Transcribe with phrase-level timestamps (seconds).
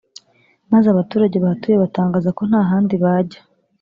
[0.71, 3.41] maze abaturage bahatuye batangaza ko nta handi bajya